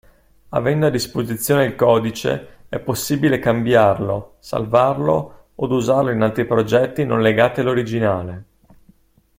[0.49, 7.21] Avendo a disposizione il codice è possibile cambiarlo, salvarlo od usarlo in altri progetti non
[7.21, 8.43] legati all'originale.